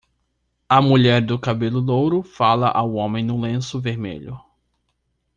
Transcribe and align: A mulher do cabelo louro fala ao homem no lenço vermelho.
A 0.67 0.81
mulher 0.81 1.21
do 1.23 1.37
cabelo 1.37 1.79
louro 1.79 2.23
fala 2.23 2.69
ao 2.69 2.93
homem 2.93 3.23
no 3.23 3.39
lenço 3.39 3.79
vermelho. 3.79 4.35